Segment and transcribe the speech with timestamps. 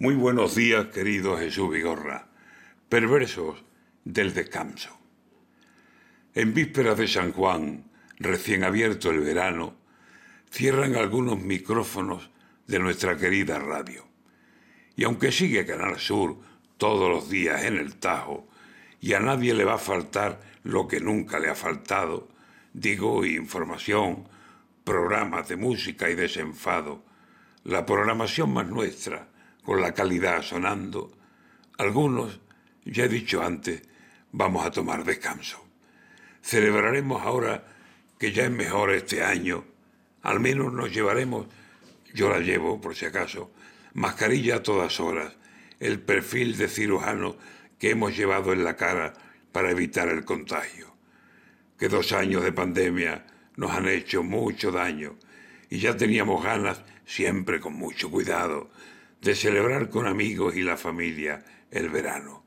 [0.00, 2.26] Muy buenos días, querido Jesús Vigorra,
[2.88, 3.62] perversos
[4.04, 4.90] del descanso.
[6.34, 7.84] En vísperas de San Juan,
[8.18, 9.76] recién abierto el verano,
[10.50, 12.28] cierran algunos micrófonos
[12.66, 14.04] de nuestra querida radio.
[14.96, 16.38] Y aunque sigue Canal Sur
[16.76, 18.48] todos los días en el Tajo,
[19.00, 22.28] y a nadie le va a faltar lo que nunca le ha faltado,
[22.72, 24.28] digo información,
[24.82, 27.04] programas de música y desenfado,
[27.62, 29.28] la programación más nuestra,
[29.64, 31.12] con la calidad sonando,
[31.78, 32.40] algunos,
[32.84, 33.82] ya he dicho antes,
[34.30, 35.64] vamos a tomar descanso.
[36.42, 37.64] Celebraremos ahora
[38.18, 39.64] que ya es mejor este año,
[40.22, 41.46] al menos nos llevaremos,
[42.12, 43.50] yo la llevo por si acaso,
[43.94, 45.34] mascarilla a todas horas,
[45.80, 47.36] el perfil de cirujano
[47.78, 49.14] que hemos llevado en la cara
[49.50, 50.94] para evitar el contagio.
[51.78, 53.26] Que dos años de pandemia
[53.56, 55.16] nos han hecho mucho daño
[55.70, 58.70] y ya teníamos ganas, siempre con mucho cuidado,
[59.24, 62.44] de celebrar con amigos y la familia el verano.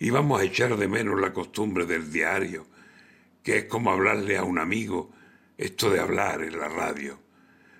[0.00, 2.66] Y vamos a echar de menos la costumbre del diario,
[3.40, 5.12] que es como hablarle a un amigo,
[5.56, 7.20] esto de hablar en la radio.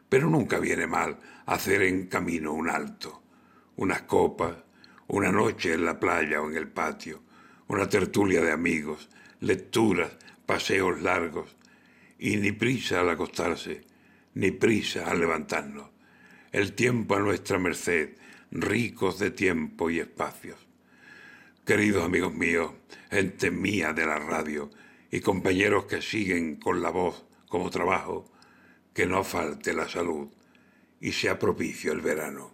[0.08, 3.24] Pero nunca viene mal hacer en camino un alto,
[3.74, 4.54] unas copas,
[5.08, 7.22] una noche en la playa o en el patio,
[7.66, 9.10] una tertulia de amigos,
[9.41, 10.16] lecturas,
[10.47, 11.56] paseos largos,
[12.20, 13.80] y ni prisa al acostarse,
[14.34, 15.91] ni prisa al levantarnos
[16.53, 18.11] el tiempo a nuestra merced,
[18.50, 20.59] ricos de tiempo y espacios.
[21.64, 22.72] Queridos amigos míos,
[23.11, 24.70] gente mía de la radio
[25.11, 28.31] y compañeros que siguen con la voz como trabajo,
[28.92, 30.28] que no falte la salud
[31.00, 32.52] y sea propicio el verano.